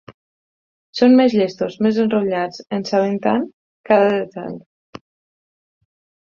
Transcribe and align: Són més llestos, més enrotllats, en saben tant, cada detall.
Són 0.99 1.11
més 1.19 1.35
llestos, 1.39 1.75
més 1.87 1.99
enrotllats, 2.03 2.63
en 2.79 2.87
saben 2.93 3.21
tant, 3.27 3.45
cada 3.91 4.09
detall. 4.15 4.57